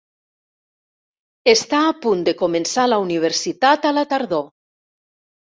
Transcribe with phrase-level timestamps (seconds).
[1.53, 4.47] Està a punt de començar la universitat a la tardor.